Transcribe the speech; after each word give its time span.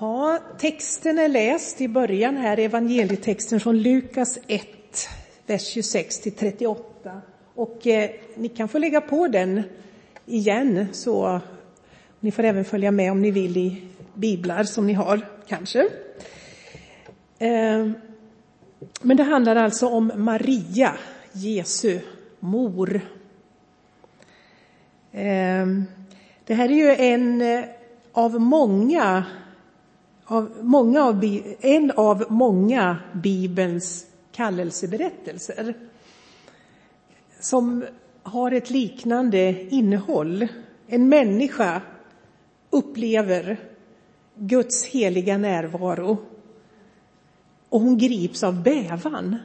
Ja, 0.00 0.38
texten 0.58 1.18
är 1.18 1.28
läst 1.28 1.80
i 1.80 1.88
början 1.88 2.36
här, 2.36 2.58
evangelietexten 2.58 3.60
från 3.60 3.78
Lukas 3.78 4.38
1, 4.46 4.66
vers 5.46 5.66
26 5.66 6.20
till 6.20 6.32
38. 6.32 7.20
Och 7.54 7.86
eh, 7.86 8.10
ni 8.34 8.48
kan 8.48 8.68
få 8.68 8.78
lägga 8.78 9.00
på 9.00 9.28
den 9.28 9.62
igen, 10.26 10.86
så 10.92 11.40
ni 12.20 12.30
får 12.30 12.44
även 12.44 12.64
följa 12.64 12.90
med 12.90 13.12
om 13.12 13.22
ni 13.22 13.30
vill 13.30 13.56
i 13.56 13.82
biblar 14.14 14.64
som 14.64 14.86
ni 14.86 14.92
har, 14.92 15.20
kanske. 15.48 15.80
Eh, 17.38 17.90
men 19.02 19.16
det 19.16 19.22
handlar 19.22 19.56
alltså 19.56 19.88
om 19.88 20.12
Maria, 20.16 20.94
Jesu 21.32 22.00
mor. 22.40 23.00
Eh, 25.12 25.66
det 26.44 26.54
här 26.54 26.68
är 26.68 26.74
ju 26.74 26.94
en 26.94 27.42
eh, 27.42 27.64
av 28.12 28.40
många 28.40 29.24
av 30.30 30.50
många 30.62 31.04
av, 31.04 31.24
en 31.60 31.90
av 31.90 32.24
många 32.28 32.96
Bibelns 33.12 34.06
kallelseberättelser 34.32 35.74
som 37.40 37.84
har 38.22 38.52
ett 38.52 38.70
liknande 38.70 39.66
innehåll. 39.74 40.48
En 40.86 41.08
människa 41.08 41.82
upplever 42.70 43.60
Guds 44.34 44.84
heliga 44.84 45.38
närvaro 45.38 46.18
och 47.68 47.80
hon 47.80 47.98
grips 47.98 48.42
av 48.42 48.62
bävan. 48.62 49.36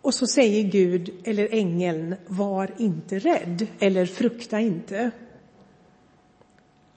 Och 0.00 0.14
så 0.14 0.26
säger 0.26 0.62
Gud 0.62 1.10
eller 1.24 1.54
ängeln, 1.54 2.14
var 2.26 2.70
inte 2.78 3.18
rädd 3.18 3.66
eller 3.78 4.06
frukta 4.06 4.60
inte. 4.60 5.10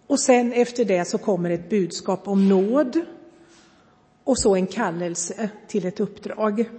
Och 0.08 0.20
sen 0.20 0.54
efter 0.54 0.86
det 0.86 1.06
så 1.06 1.18
kommer 1.18 1.50
ett 1.50 1.70
budskap 1.70 2.28
om 2.28 2.50
nåd 2.50 3.02
och 4.24 4.38
så 4.38 4.56
en 4.56 4.68
kallelse 4.68 5.50
till 5.68 5.86
ett 5.86 6.00
uppdrag. 6.00 6.70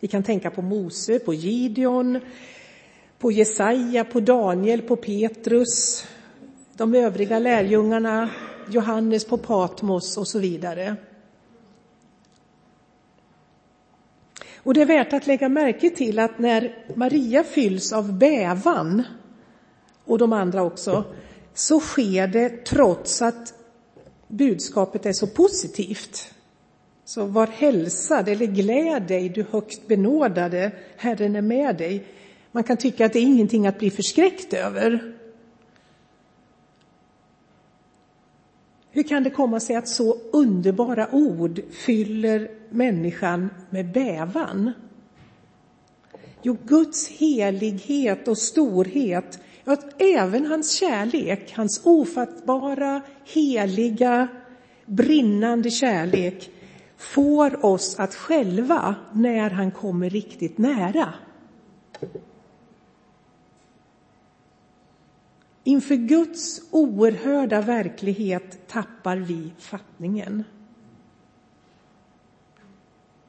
Vi 0.00 0.08
kan 0.08 0.22
tänka 0.22 0.50
på 0.50 0.62
Mose, 0.62 1.18
på 1.18 1.34
Gideon, 1.34 2.20
på 3.18 3.32
Jesaja, 3.32 4.04
på 4.04 4.20
Daniel, 4.20 4.82
på 4.82 4.96
Petrus, 4.96 6.06
de 6.76 6.94
övriga 6.94 7.38
lärjungarna, 7.38 8.30
Johannes 8.70 9.24
på 9.24 9.38
Patmos 9.38 10.16
och 10.16 10.28
så 10.28 10.38
vidare. 10.38 10.96
Och 14.56 14.74
det 14.74 14.82
är 14.82 14.86
värt 14.86 15.12
att 15.12 15.26
lägga 15.26 15.48
märke 15.48 15.90
till 15.90 16.18
att 16.18 16.38
när 16.38 16.84
Maria 16.94 17.44
fylls 17.44 17.92
av 17.92 18.18
bävan, 18.18 19.02
och 20.04 20.18
de 20.18 20.32
andra 20.32 20.62
också, 20.62 21.04
så 21.56 21.80
sker 21.80 22.26
det 22.26 22.64
trots 22.64 23.22
att 23.22 23.54
budskapet 24.28 25.06
är 25.06 25.12
så 25.12 25.26
positivt. 25.26 26.34
Så 27.04 27.24
var 27.24 27.46
hälsad 27.46 28.28
eller 28.28 28.46
gläd 28.46 29.02
dig, 29.02 29.28
du 29.28 29.44
högst 29.50 29.86
benådade, 29.86 30.72
Herren 30.96 31.36
är 31.36 31.42
med 31.42 31.76
dig. 31.76 32.06
Man 32.52 32.64
kan 32.64 32.76
tycka 32.76 33.06
att 33.06 33.12
det 33.12 33.18
är 33.18 33.22
ingenting 33.22 33.66
att 33.66 33.78
bli 33.78 33.90
förskräckt 33.90 34.52
över. 34.52 35.14
Hur 38.90 39.02
kan 39.02 39.22
det 39.22 39.30
komma 39.30 39.60
sig 39.60 39.76
att 39.76 39.88
så 39.88 40.18
underbara 40.32 41.08
ord 41.12 41.60
fyller 41.70 42.50
människan 42.70 43.50
med 43.70 43.92
bävan? 43.92 44.72
Jo, 46.42 46.56
Guds 46.64 47.08
helighet 47.08 48.28
och 48.28 48.38
storhet 48.38 49.38
att 49.72 50.02
även 50.02 50.46
hans 50.46 50.70
kärlek, 50.72 51.52
hans 51.56 51.80
ofattbara, 51.84 53.02
heliga, 53.24 54.28
brinnande 54.86 55.70
kärlek 55.70 56.50
får 56.96 57.66
oss 57.66 57.98
att 57.98 58.14
själva, 58.14 58.94
när 59.12 59.50
han 59.50 59.70
kommer 59.70 60.10
riktigt 60.10 60.58
nära, 60.58 61.12
Inför 65.66 65.94
Guds 65.94 66.62
oerhörda 66.70 67.60
verklighet 67.60 68.68
tappar 68.68 69.16
vi 69.16 69.52
fattningen. 69.58 70.44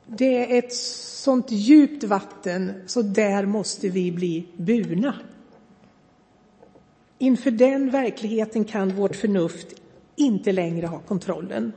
Det 0.06 0.56
är 0.56 0.60
ett 0.60 0.74
sånt 0.74 1.52
djupt 1.52 2.04
vatten, 2.04 2.74
så 2.86 3.02
där 3.02 3.46
måste 3.46 3.90
vi 3.90 4.12
bli 4.12 4.48
burna. 4.58 5.16
Inför 7.18 7.52
den 7.52 7.90
verkligheten 7.90 8.66
kan 8.66 8.96
vårt 8.96 9.16
förnuft 9.16 9.74
inte 10.16 10.52
längre 10.52 10.88
ha 10.88 11.00
kontrollen. 11.00 11.74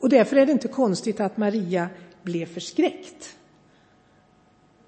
Och 0.00 0.08
därför 0.08 0.36
är 0.36 0.46
det 0.46 0.52
inte 0.52 0.68
konstigt 0.68 1.20
att 1.20 1.36
Maria 1.36 1.88
blev 2.22 2.46
förskräckt. 2.46 3.36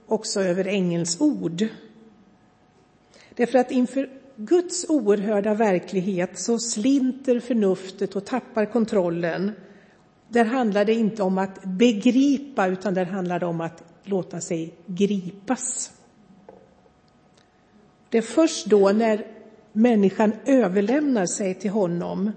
Också 0.06 0.40
över 0.40 0.64
ängelns 0.64 1.20
ord. 1.20 1.66
Därför 3.34 3.58
att 3.58 3.70
inför 3.70 4.10
Guds 4.36 4.86
oerhörda 4.88 5.54
verklighet 5.54 6.38
så 6.38 6.58
slinter 6.58 7.40
förnuftet 7.40 8.16
och 8.16 8.24
tappar 8.24 8.66
kontrollen. 8.66 9.52
Där 10.28 10.44
handlar 10.44 10.84
det 10.84 10.94
inte 10.94 11.22
om 11.22 11.38
att 11.38 11.64
begripa, 11.64 12.66
utan 12.66 12.94
där 12.94 13.04
handlar 13.04 13.40
det 13.40 13.46
om 13.46 13.60
att 13.60 13.84
låta 14.04 14.40
sig 14.40 14.74
gripas. 14.86 15.95
Det 18.10 18.18
är 18.18 18.22
först 18.22 18.66
då 18.66 18.92
när 18.92 19.26
människan 19.72 20.32
överlämnar 20.44 21.26
sig 21.26 21.54
till 21.54 21.70
honom 21.70 22.30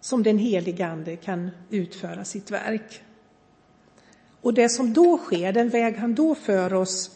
som 0.00 0.22
den 0.22 0.38
helige 0.38 0.86
Ande 0.86 1.16
kan 1.16 1.50
utföra 1.70 2.24
sitt 2.24 2.50
verk. 2.50 3.02
Och 4.40 4.54
det 4.54 4.68
som 4.68 4.92
då 4.92 5.18
sker, 5.18 5.52
den 5.52 5.68
väg 5.68 5.96
han 5.96 6.14
då 6.14 6.34
för 6.34 6.74
oss, 6.74 7.10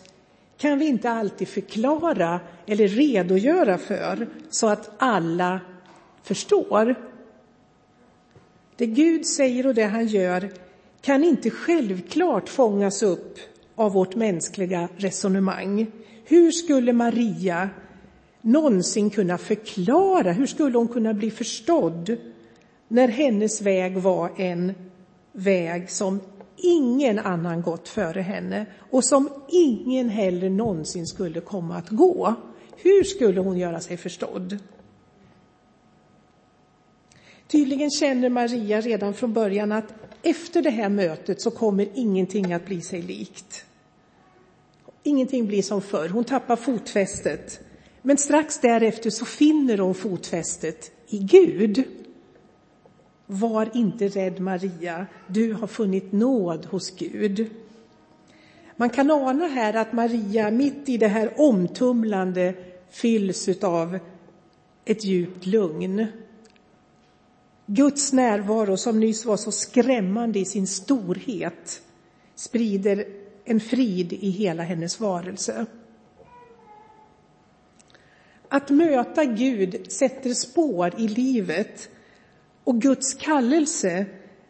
kan 0.56 0.78
vi 0.78 0.86
inte 0.86 1.10
alltid 1.10 1.48
förklara 1.48 2.40
eller 2.66 2.88
redogöra 2.88 3.78
för 3.78 4.28
så 4.50 4.68
att 4.68 4.90
alla 4.98 5.60
förstår. 6.22 6.94
Det 8.76 8.86
Gud 8.86 9.26
säger 9.26 9.66
och 9.66 9.74
det 9.74 9.84
han 9.84 10.06
gör 10.06 10.50
kan 11.00 11.24
inte 11.24 11.50
självklart 11.50 12.48
fångas 12.48 13.02
upp 13.02 13.38
av 13.74 13.92
vårt 13.92 14.14
mänskliga 14.14 14.88
resonemang. 14.96 15.86
Hur 16.24 16.50
skulle 16.50 16.92
Maria 16.92 17.70
någonsin 18.42 19.10
kunna 19.10 19.38
förklara, 19.38 20.32
hur 20.32 20.46
skulle 20.46 20.78
hon 20.78 20.88
kunna 20.88 21.14
bli 21.14 21.30
förstådd 21.30 22.16
när 22.88 23.08
hennes 23.08 23.62
väg 23.62 23.98
var 23.98 24.30
en 24.36 24.72
väg 25.32 25.90
som 25.90 26.20
ingen 26.56 27.18
annan 27.18 27.62
gått 27.62 27.88
före 27.88 28.20
henne 28.20 28.66
och 28.90 29.04
som 29.04 29.28
ingen 29.48 30.08
heller 30.08 30.50
någonsin 30.50 31.06
skulle 31.06 31.40
komma 31.40 31.76
att 31.76 31.88
gå. 31.88 32.34
Hur 32.76 33.04
skulle 33.04 33.40
hon 33.40 33.58
göra 33.58 33.80
sig 33.80 33.96
förstådd? 33.96 34.58
Tydligen 37.46 37.90
känner 37.90 38.28
Maria 38.28 38.80
redan 38.80 39.14
från 39.14 39.32
början 39.32 39.72
att 39.72 39.94
efter 40.22 40.62
det 40.62 40.70
här 40.70 40.88
mötet 40.88 41.40
så 41.40 41.50
kommer 41.50 41.88
ingenting 41.94 42.52
att 42.52 42.66
bli 42.66 42.80
sig 42.80 43.02
likt. 43.02 43.64
Ingenting 45.02 45.46
blir 45.46 45.62
som 45.62 45.82
förr. 45.82 46.08
Hon 46.08 46.24
tappar 46.24 46.56
fotfästet. 46.56 47.60
Men 48.02 48.18
strax 48.18 48.60
därefter 48.60 49.10
så 49.10 49.24
finner 49.24 49.78
hon 49.78 49.94
fotfästet 49.94 50.90
i 51.08 51.18
Gud. 51.18 51.84
Var 53.26 53.70
inte 53.74 54.08
rädd 54.08 54.40
Maria, 54.40 55.06
du 55.26 55.52
har 55.52 55.66
funnit 55.66 56.12
nåd 56.12 56.66
hos 56.66 56.90
Gud. 56.90 57.50
Man 58.76 58.90
kan 58.90 59.10
ana 59.10 59.46
här 59.46 59.74
att 59.74 59.92
Maria 59.92 60.50
mitt 60.50 60.88
i 60.88 60.96
det 60.96 61.08
här 61.08 61.40
omtumlande 61.40 62.54
fylls 62.90 63.48
av 63.62 63.98
ett 64.84 65.04
djupt 65.04 65.46
lugn. 65.46 66.06
Guds 67.66 68.12
närvaro, 68.12 68.76
som 68.76 69.00
nyss 69.00 69.24
var 69.24 69.36
så 69.36 69.52
skrämmande 69.52 70.38
i 70.38 70.44
sin 70.44 70.66
storhet, 70.66 71.82
sprider 72.34 73.06
en 73.44 73.60
frid 73.60 74.12
i 74.12 74.30
hela 74.30 74.62
hennes 74.62 75.00
varelse. 75.00 75.66
Att 78.54 78.70
möta 78.70 79.24
Gud 79.24 79.92
sätter 79.92 80.34
spår 80.34 80.92
i 80.98 81.08
livet 81.08 81.88
och 82.64 82.80
Guds 82.80 83.14
kallelse, 83.14 84.06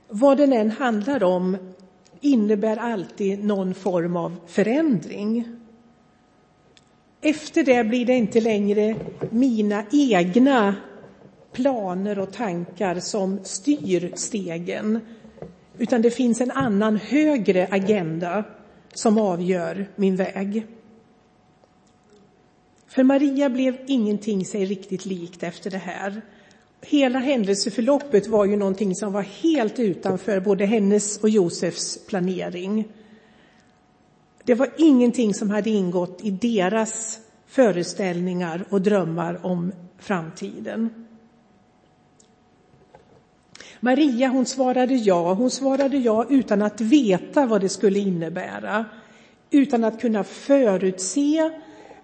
vad 0.08 0.38
den 0.38 0.52
än 0.52 0.70
handlar 0.70 1.22
om, 1.22 1.56
innebär 2.20 2.76
alltid 2.76 3.44
någon 3.44 3.74
form 3.74 4.16
av 4.16 4.36
förändring. 4.46 5.56
Efter 7.20 7.64
det 7.64 7.84
blir 7.84 8.06
det 8.06 8.14
inte 8.14 8.40
längre 8.40 8.96
mina 9.30 9.84
egna 9.92 10.74
planer 11.52 12.18
och 12.18 12.32
tankar 12.32 13.00
som 13.00 13.38
styr 13.42 14.12
stegen, 14.14 15.00
utan 15.78 16.02
det 16.02 16.10
finns 16.10 16.40
en 16.40 16.50
annan 16.50 16.96
högre 16.96 17.68
agenda 17.70 18.44
som 18.94 19.18
avgör 19.18 19.86
min 19.96 20.16
väg. 20.16 20.66
För 22.94 23.02
Maria 23.02 23.50
blev 23.50 23.76
ingenting 23.86 24.44
sig 24.44 24.64
riktigt 24.64 25.06
likt 25.06 25.42
efter 25.42 25.70
det 25.70 25.78
här. 25.78 26.22
hela 26.82 27.18
händelseförloppet 27.18 28.26
var 28.26 28.44
ju 28.44 28.56
någonting 28.56 28.94
som 28.94 29.12
var 29.12 29.22
helt 29.22 29.78
utanför 29.78 30.40
både 30.40 30.66
hennes 30.66 31.18
och 31.18 31.28
Josefs 31.28 32.06
planering. 32.06 32.88
Det 34.44 34.54
var 34.54 34.68
ingenting 34.78 35.34
som 35.34 35.50
hade 35.50 35.70
ingått 35.70 36.20
i 36.22 36.30
deras 36.30 37.18
föreställningar 37.46 38.64
och 38.70 38.80
drömmar 38.80 39.46
om 39.46 39.72
framtiden. 39.98 41.06
Maria 43.80 44.28
hon 44.28 44.46
svarade 44.46 44.94
ja, 44.94 45.34
hon 45.34 45.50
svarade 45.50 45.96
ja 45.96 46.26
utan 46.30 46.62
att 46.62 46.80
veta 46.80 47.46
vad 47.46 47.60
det 47.60 47.68
skulle 47.68 47.98
innebära, 47.98 48.84
utan 49.50 49.84
att 49.84 50.00
kunna 50.00 50.24
förutse 50.24 51.50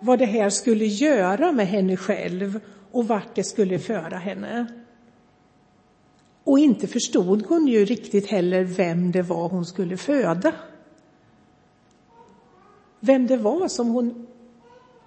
vad 0.00 0.18
det 0.18 0.26
här 0.26 0.50
skulle 0.50 0.84
göra 0.84 1.52
med 1.52 1.66
henne 1.66 1.96
själv 1.96 2.60
och 2.92 3.08
vart 3.08 3.34
det 3.34 3.44
skulle 3.44 3.78
föra 3.78 4.16
henne. 4.16 4.66
Och 6.44 6.58
inte 6.58 6.86
förstod 6.86 7.46
hon 7.46 7.66
ju 7.66 7.84
riktigt 7.84 8.26
heller 8.26 8.64
vem 8.64 9.12
det 9.12 9.22
var 9.22 9.48
hon 9.48 9.66
skulle 9.66 9.96
föda. 9.96 10.52
Vem 13.00 13.26
det 13.26 13.36
var 13.36 13.68
som 13.68 13.88
hon 13.88 14.26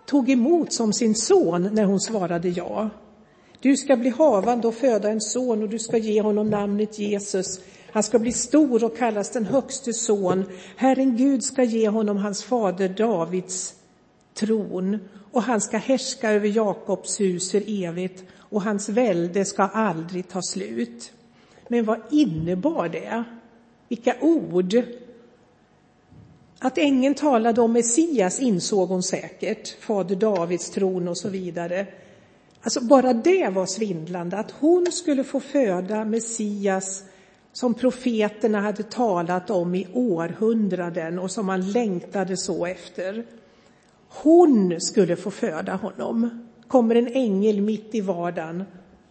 tog 0.06 0.30
emot 0.30 0.74
som 0.74 0.94
sin 0.94 1.16
son 1.16 1.70
när 1.72 1.86
hon 1.86 2.00
svarade 2.00 2.50
ja. 2.50 2.90
Du 3.60 3.78
ska 3.78 3.98
bli 3.98 4.10
havande 4.10 4.68
och 4.68 4.76
föda 4.76 5.10
en 5.10 5.22
son 5.22 5.64
och 5.64 5.70
du 5.70 5.80
ska 5.80 5.98
ge 5.98 6.22
honom 6.22 6.50
namnet 6.50 7.00
Jesus. 7.00 7.60
Han 7.92 8.04
ska 8.04 8.20
bli 8.20 8.32
stor 8.32 8.84
och 8.84 8.98
kallas 8.98 9.32
den 9.32 9.46
högste 9.46 9.94
son. 9.94 10.46
Herren 10.76 11.18
Gud 11.18 11.44
ska 11.44 11.64
ge 11.64 11.90
honom 11.90 12.18
hans 12.18 12.44
fader 12.44 12.90
Davids 12.90 13.81
tron 14.34 15.00
och 15.32 15.44
han 15.44 15.62
ska 15.62 15.78
härska 15.78 16.32
över 16.32 16.48
Jakobs 16.48 17.20
hus 17.20 17.52
för 17.52 17.64
evigt 17.86 18.24
och 18.38 18.62
hans 18.62 18.90
välde 18.90 19.46
ska 19.46 19.64
aldrig 19.64 20.28
ta 20.28 20.42
slut. 20.42 21.12
Men 21.68 21.86
vad 21.86 22.00
innebar 22.12 22.90
det? 22.90 23.24
Vilka 23.88 24.16
ord! 24.22 24.84
Att 26.60 26.78
ängeln 26.78 27.16
talade 27.16 27.62
om 27.62 27.74
Messias 27.74 28.40
insåg 28.40 28.90
hon 28.90 29.04
säkert, 29.04 29.68
fader 29.80 30.16
Davids 30.16 30.70
tron 30.70 31.08
och 31.08 31.18
så 31.18 31.30
vidare. 31.30 31.88
Alltså 32.62 32.82
bara 32.82 33.14
det 33.14 33.50
var 33.50 33.66
svindlande, 33.66 34.38
att 34.38 34.52
hon 34.52 34.92
skulle 34.92 35.24
få 35.24 35.40
föda 35.40 36.06
Messias 36.06 37.04
som 37.54 37.74
profeterna 37.74 38.62
hade 38.62 38.84
talat 38.84 39.50
om 39.50 39.76
i 39.76 39.88
århundraden 39.94 41.20
och 41.20 41.32
som 41.32 41.46
man 41.46 41.72
längtade 41.72 42.38
så 42.38 42.66
efter. 42.66 43.26
Hon 44.14 44.82
skulle 44.82 45.16
få 45.16 45.32
föda 45.32 45.76
honom. 45.76 46.48
Kommer 46.68 46.96
en 46.96 47.08
ängel 47.08 47.62
mitt 47.62 47.96
i 47.96 48.02
vardagen 48.02 48.64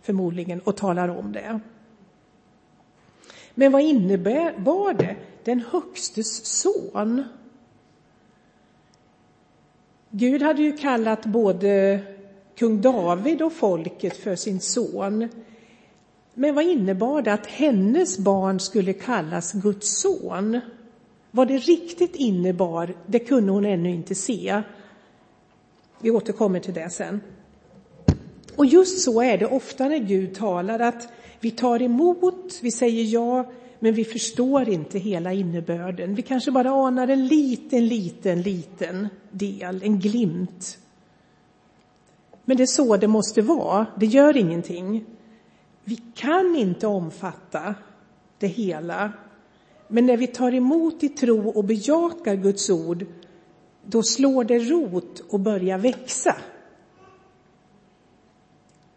förmodligen 0.03 0.61
och 0.61 0.77
talar 0.77 1.09
om 1.09 1.33
det. 1.33 1.61
Men 3.55 3.73
vad 3.73 3.83
innebar 3.83 4.95
det? 4.95 5.17
Den 5.45 5.65
högstes 5.71 6.47
son. 6.47 7.25
Gud 10.11 10.43
hade 10.43 10.63
ju 10.63 10.77
kallat 10.77 11.27
både 11.27 12.01
kung 12.59 12.81
David 12.81 13.43
och 13.43 13.53
folket 13.53 14.17
för 14.17 14.37
sin 14.37 14.61
son. 14.61 15.29
Men 16.35 16.55
vad 16.55 16.65
innebar 16.65 17.23
det 17.23 17.33
att 17.33 17.47
hennes 17.47 18.19
barn 18.19 18.61
skulle 18.61 18.93
kallas 18.93 19.53
Guds 19.53 20.01
son? 20.01 20.61
Vad 21.31 21.49
det 21.49 21.59
riktigt 21.59 22.17
innebar, 22.17 22.95
det 23.07 23.19
kunde 23.19 23.53
hon 23.53 23.65
ännu 23.65 23.91
inte 23.91 24.15
se. 24.15 24.63
Vi 26.01 26.11
återkommer 26.11 26.61
till 26.61 26.75
det 26.75 26.91
sen. 26.91 27.21
Och 28.57 28.67
just 28.67 29.01
så 29.01 29.23
är 29.23 29.39
det 29.39 29.47
ofta 29.47 29.89
när 29.89 29.99
Gud 29.99 30.35
talar, 30.35 30.81
att 30.81 31.09
vi 31.41 31.51
tar 31.51 31.83
emot, 31.83 32.59
vi 32.63 32.71
säger 32.71 33.05
ja, 33.05 33.51
men 33.79 33.95
vi 33.95 34.05
förstår 34.05 34.69
inte 34.69 34.99
hela 34.99 35.33
innebörden. 35.33 36.15
Vi 36.15 36.23
kanske 36.23 36.51
bara 36.51 36.71
anar 36.71 37.09
en 37.09 37.27
liten, 37.27 37.89
liten, 37.89 38.43
liten 38.43 39.09
del, 39.31 39.83
en 39.83 40.01
glimt. 40.01 40.79
Men 42.45 42.57
det 42.57 42.63
är 42.63 42.67
så 42.67 42.97
det 42.97 43.09
måste 43.09 43.43
vara, 43.43 43.87
det 43.97 44.07
gör 44.07 44.37
ingenting. 44.37 45.05
Vi 45.85 45.97
kan 46.15 46.57
inte 46.57 46.87
omfatta 46.87 47.75
det 48.39 48.47
hela. 48.47 49.13
Men 49.89 50.07
när 50.07 50.17
vi 50.17 50.27
tar 50.27 50.55
emot 50.55 51.03
i 51.03 51.09
tro 51.09 51.49
och 51.49 51.65
bejakar 51.65 52.35
Guds 52.35 52.71
ord, 52.71 53.07
då 53.87 54.03
slår 54.03 54.45
det 54.45 54.59
rot 54.59 55.21
och 55.29 55.41
börjar 55.41 55.79
växa. 55.79 56.37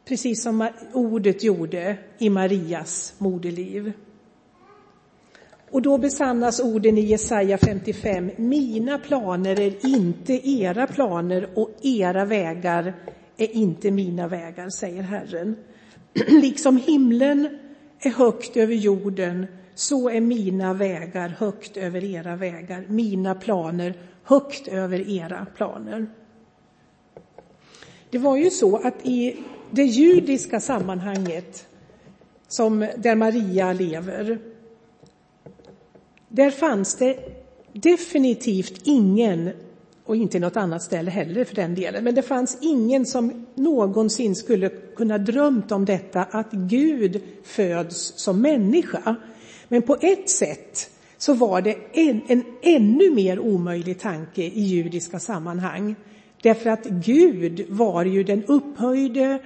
Precis 0.05 0.43
som 0.43 0.67
ordet 0.93 1.43
gjorde 1.43 1.97
i 2.17 2.29
Marias 2.29 3.13
moderliv. 3.17 3.93
Och 5.71 5.81
då 5.81 5.97
besannas 5.97 6.59
orden 6.59 6.97
i 6.97 7.01
Jesaja 7.01 7.57
55. 7.57 8.31
Mina 8.37 8.99
planer 8.99 9.59
är 9.59 9.85
inte 9.85 10.49
era 10.49 10.87
planer 10.87 11.49
och 11.55 11.69
era 11.81 12.25
vägar 12.25 12.93
är 13.37 13.55
inte 13.55 13.91
mina 13.91 14.27
vägar, 14.27 14.69
säger 14.69 15.01
Herren. 15.01 15.55
liksom 16.27 16.77
himlen 16.77 17.59
är 17.99 18.09
högt 18.09 18.57
över 18.57 18.75
jorden, 18.75 19.47
så 19.75 20.09
är 20.09 20.21
mina 20.21 20.73
vägar 20.73 21.29
högt 21.29 21.77
över 21.77 22.03
era 22.03 22.35
vägar, 22.35 22.85
mina 22.89 23.35
planer 23.35 23.93
högt 24.23 24.67
över 24.67 25.09
era 25.09 25.45
planer. 25.55 26.07
Det 28.09 28.17
var 28.17 28.37
ju 28.37 28.49
så 28.49 28.77
att 28.77 29.05
i 29.05 29.37
det 29.71 29.83
judiska 29.83 30.59
sammanhanget, 30.59 31.67
som 32.47 32.87
där 32.97 33.15
Maria 33.15 33.73
lever, 33.73 34.39
där 36.27 36.51
fanns 36.51 36.95
det 36.95 37.17
definitivt 37.73 38.81
ingen, 38.83 39.49
och 40.05 40.15
inte 40.15 40.39
något 40.39 40.57
annat 40.57 40.83
ställe 40.83 41.11
heller 41.11 41.45
för 41.45 41.55
den 41.55 41.75
delen, 41.75 42.03
men 42.03 42.15
det 42.15 42.21
fanns 42.21 42.57
ingen 42.61 43.05
som 43.05 43.45
någonsin 43.55 44.35
skulle 44.35 44.69
kunna 44.69 45.17
drömt 45.17 45.71
om 45.71 45.85
detta, 45.85 46.23
att 46.23 46.51
Gud 46.51 47.21
föds 47.43 48.13
som 48.15 48.41
människa. 48.41 49.15
Men 49.73 49.81
på 49.81 49.97
ett 50.01 50.29
sätt 50.29 50.89
så 51.17 51.33
var 51.33 51.61
det 51.61 51.77
en, 51.93 52.21
en 52.27 52.43
ännu 52.61 53.11
mer 53.11 53.39
omöjlig 53.39 53.99
tanke 53.99 54.41
i 54.41 54.61
judiska 54.61 55.19
sammanhang. 55.19 55.95
Därför 56.41 56.69
att 56.69 56.85
Gud 56.85 57.65
var 57.69 58.05
ju 58.05 58.23
den 58.23 58.43
upphöjde, 58.43 59.39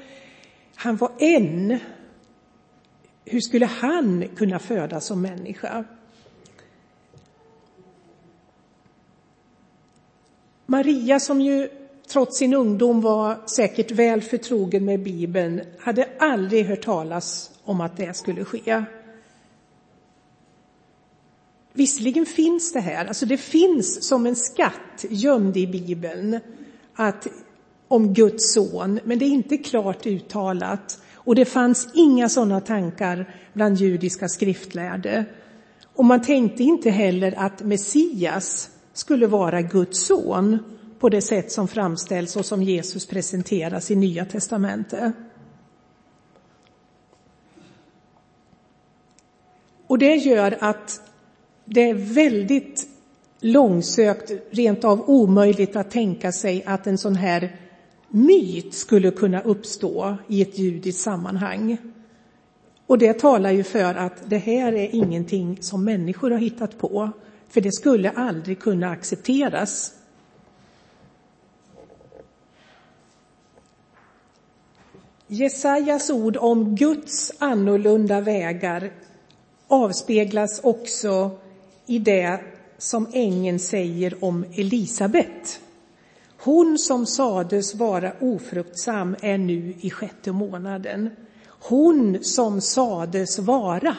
han 0.75 0.97
var 0.97 1.11
en. 1.19 1.79
Hur 3.25 3.39
skulle 3.39 3.65
han 3.65 4.25
kunna 4.35 4.59
födas 4.59 5.05
som 5.05 5.21
människa? 5.21 5.83
Maria, 10.65 11.19
som 11.19 11.41
ju 11.41 11.69
trots 12.07 12.37
sin 12.37 12.53
ungdom 12.53 13.01
var 13.01 13.37
säkert 13.45 13.91
väl 13.91 14.21
förtrogen 14.21 14.85
med 14.85 14.99
Bibeln, 14.99 15.61
hade 15.79 16.09
aldrig 16.19 16.65
hört 16.65 16.85
talas 16.85 17.51
om 17.63 17.81
att 17.81 17.97
det 17.97 18.17
skulle 18.17 18.45
ske. 18.45 18.83
Visserligen 21.77 22.25
finns 22.25 22.73
det 22.73 22.79
här, 22.79 23.05
alltså 23.05 23.25
det 23.25 23.37
finns 23.37 24.07
som 24.07 24.25
en 24.25 24.35
skatt 24.35 25.05
gömd 25.09 25.57
i 25.57 25.67
Bibeln 25.67 26.39
att, 26.95 27.27
om 27.87 28.13
Guds 28.13 28.53
son, 28.53 28.99
men 29.03 29.19
det 29.19 29.25
är 29.25 29.29
inte 29.29 29.57
klart 29.57 30.05
uttalat. 30.05 31.01
Och 31.13 31.35
det 31.35 31.45
fanns 31.45 31.89
inga 31.93 32.29
sådana 32.29 32.61
tankar 32.61 33.35
bland 33.53 33.77
judiska 33.77 34.29
skriftlärde. 34.29 35.25
Och 35.93 36.05
man 36.05 36.21
tänkte 36.21 36.63
inte 36.63 36.89
heller 36.89 37.33
att 37.37 37.63
Messias 37.63 38.69
skulle 38.93 39.27
vara 39.27 39.61
Guds 39.61 40.05
son 40.07 40.59
på 40.99 41.09
det 41.09 41.21
sätt 41.21 41.51
som 41.51 41.67
framställs 41.67 42.35
och 42.35 42.45
som 42.45 42.63
Jesus 42.63 43.05
presenteras 43.05 43.91
i 43.91 43.95
Nya 43.95 44.25
testamentet. 44.25 45.13
Och 49.87 49.97
det 49.97 50.15
gör 50.15 50.57
att 50.59 51.06
det 51.69 51.89
är 51.89 51.93
väldigt 51.93 52.87
långsökt, 53.39 54.31
rent 54.49 54.83
av 54.83 55.09
omöjligt 55.09 55.75
att 55.75 55.91
tänka 55.91 56.31
sig 56.31 56.63
att 56.65 56.87
en 56.87 56.97
sån 56.97 57.15
här 57.15 57.55
myt 58.09 58.73
skulle 58.73 59.11
kunna 59.11 59.41
uppstå 59.41 60.17
i 60.27 60.41
ett 60.41 60.57
judiskt 60.57 61.01
sammanhang. 61.01 61.77
Och 62.87 62.97
det 62.97 63.19
talar 63.19 63.51
ju 63.51 63.63
för 63.63 63.95
att 63.95 64.29
det 64.29 64.37
här 64.37 64.73
är 64.73 64.95
ingenting 64.95 65.57
som 65.61 65.83
människor 65.83 66.31
har 66.31 66.37
hittat 66.37 66.77
på, 66.77 67.11
för 67.49 67.61
det 67.61 67.71
skulle 67.71 68.09
aldrig 68.09 68.59
kunna 68.59 68.89
accepteras. 68.89 69.93
Jesajas 75.27 76.09
ord 76.09 76.37
om 76.37 76.75
Guds 76.75 77.31
annorlunda 77.39 78.21
vägar 78.21 78.91
avspeglas 79.67 80.59
också 80.63 81.31
i 81.87 81.99
det 81.99 82.39
som 82.77 83.07
ängeln 83.13 83.59
säger 83.59 84.23
om 84.23 84.45
Elisabet. 84.55 85.59
Hon 86.37 86.79
som 86.79 87.05
sades 87.05 87.75
vara 87.75 88.13
ofruktsam 88.19 89.15
är 89.21 89.37
nu 89.37 89.73
i 89.79 89.89
sjätte 89.89 90.31
månaden. 90.31 91.09
Hon 91.47 92.23
som 92.23 92.61
sades 92.61 93.39
vara. 93.39 93.95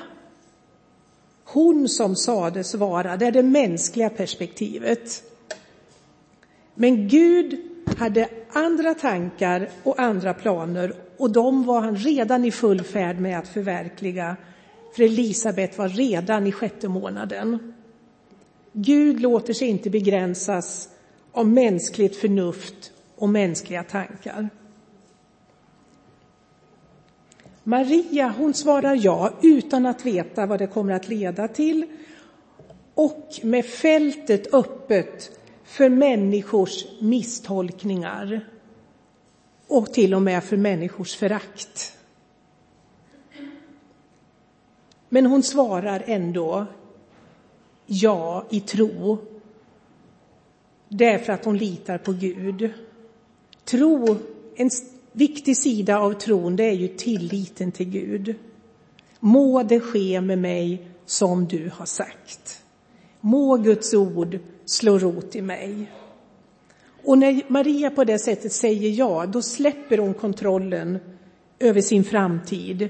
Hon 1.45 1.89
som 1.89 2.17
sades 2.17 2.75
vara, 2.75 3.17
det 3.17 3.27
är 3.27 3.33
det 3.33 3.43
mänskliga 3.43 4.11
perspektivet. 4.11 5.23
Men 6.75 7.09
Gud 7.09 7.59
hade 7.99 8.29
andra 8.53 8.95
tankar 8.95 9.69
och 9.83 10.01
andra 10.01 10.35
planer 10.35 10.93
och 11.17 11.31
de 11.31 11.65
var 11.65 11.81
han 11.81 11.97
redan 11.97 12.45
i 12.45 12.51
full 12.51 12.83
färd 12.83 13.21
med 13.21 13.39
att 13.39 13.49
förverkliga. 13.49 14.37
För 14.97 15.03
Elisabet 15.03 15.79
var 15.79 15.89
redan 15.89 16.47
i 16.47 16.53
sjätte 16.53 16.89
månaden. 16.89 17.75
Gud 18.81 19.21
låter 19.21 19.53
sig 19.53 19.69
inte 19.69 19.91
begränsas 19.91 20.89
av 21.33 21.49
mänskligt 21.49 22.17
förnuft 22.17 22.93
och 23.17 23.29
mänskliga 23.29 23.83
tankar. 23.83 24.49
Maria, 27.65 28.35
hon 28.39 28.55
svarar 28.55 28.95
ja 28.95 29.33
utan 29.43 29.87
att 29.87 30.07
veta 30.07 30.47
vad 30.47 30.59
det 30.59 30.67
kommer 30.67 30.93
att 30.93 31.09
leda 31.09 31.49
till 31.49 31.87
och 32.95 33.41
med 33.43 33.67
fältet 33.67 34.55
öppet 34.55 35.39
för 35.65 35.89
människors 35.89 36.85
misstolkningar 37.01 38.49
och 39.67 39.93
till 39.93 40.15
och 40.15 40.23
med 40.23 40.45
för 40.45 40.57
människors 40.57 41.17
förakt. 41.17 41.99
Men 45.09 45.27
hon 45.27 45.43
svarar 45.43 46.03
ändå 46.07 46.67
ja 47.91 48.47
i 48.51 48.61
tro. 48.61 49.19
Därför 50.89 51.33
att 51.33 51.45
hon 51.45 51.59
litar 51.59 51.99
på 51.99 52.13
Gud. 52.13 52.71
Tro, 53.65 54.17
en 54.57 54.71
viktig 55.13 55.57
sida 55.57 55.99
av 55.99 56.13
tron, 56.13 56.57
det 56.57 56.65
är 56.65 56.73
ju 56.73 56.89
tilliten 56.89 57.73
till 57.73 57.91
Gud. 57.91 58.35
Må 59.21 59.63
det 59.63 59.81
ske 59.81 60.21
med 60.21 60.39
mig 60.39 60.89
som 61.07 61.47
du 61.47 61.71
har 61.75 61.87
sagt. 61.87 62.63
Må 63.21 63.57
Guds 63.57 63.95
ord 63.95 64.39
slå 64.65 64.99
rot 64.99 65.37
i 65.37 65.43
mig. 65.43 65.93
Och 67.05 67.19
när 67.19 67.43
Maria 67.49 67.91
på 67.91 68.05
det 68.05 68.19
sättet 68.19 68.53
säger 68.53 68.91
ja, 68.91 69.27
då 69.27 69.43
släpper 69.43 69.99
hon 69.99 70.15
kontrollen 70.15 70.99
över 71.59 71.81
sin 71.81 72.05
framtid. 72.05 72.89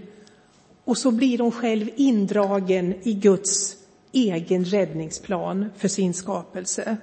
Och 0.85 0.99
så 0.99 1.11
blir 1.11 1.39
hon 1.39 1.53
själv 1.53 1.91
indragen 1.97 2.95
i 3.03 3.13
Guds 3.15 3.78
egen 4.13 4.65
räddningsplan 4.65 5.71
för 5.77 5.89
sin 5.89 6.15
skapelse 6.15 6.97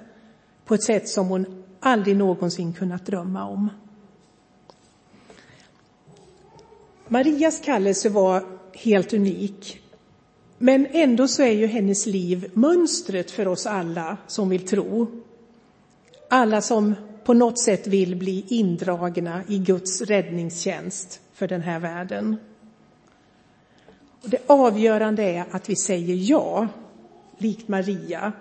på 0.64 0.74
ett 0.74 0.82
sätt 0.82 1.08
som 1.08 1.28
hon 1.28 1.64
aldrig 1.80 2.16
någonsin 2.16 2.72
kunnat 2.72 3.06
drömma 3.06 3.44
om. 3.44 3.70
Marias 7.08 7.60
kallelse 7.60 8.08
var 8.08 8.44
helt 8.72 9.12
unik. 9.12 9.80
Men 10.58 10.86
ändå 10.90 11.28
så 11.28 11.42
är 11.42 11.52
ju 11.52 11.66
hennes 11.66 12.06
liv 12.06 12.50
mönstret 12.54 13.30
för 13.30 13.48
oss 13.48 13.66
alla 13.66 14.16
som 14.26 14.48
vill 14.48 14.66
tro. 14.66 15.06
Alla 16.28 16.60
som 16.60 16.94
på 17.24 17.34
något 17.34 17.58
sätt 17.58 17.86
vill 17.86 18.16
bli 18.16 18.44
indragna 18.48 19.42
i 19.48 19.58
Guds 19.58 20.00
räddningstjänst 20.00 21.20
för 21.32 21.48
den 21.48 21.60
här 21.60 21.78
världen. 21.78 22.36
Och 24.22 24.30
det 24.30 24.38
avgörande 24.46 25.22
är 25.22 25.44
att 25.50 25.68
vi 25.68 25.76
säger 25.76 26.30
ja, 26.30 26.68
likt 27.38 27.68
Maria, 27.68 28.32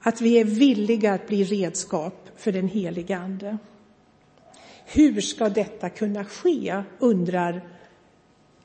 att 0.00 0.20
vi 0.20 0.40
är 0.40 0.44
villiga 0.44 1.12
att 1.12 1.26
bli 1.26 1.44
redskap 1.44 2.28
för 2.36 2.52
den 2.52 2.68
heliga 2.68 3.18
Ande. 3.18 3.58
Hur 4.86 5.20
ska 5.20 5.48
detta 5.48 5.90
kunna 5.90 6.24
ske, 6.24 6.82
undrar 6.98 7.60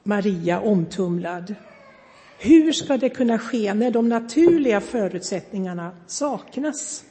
Maria 0.03 0.59
omtumlad. 0.59 1.55
Hur 2.39 2.71
ska 2.71 2.97
det 2.97 3.09
kunna 3.09 3.39
ske 3.39 3.73
när 3.73 3.91
de 3.91 4.09
naturliga 4.09 4.81
förutsättningarna 4.81 5.91
saknas? 6.07 7.03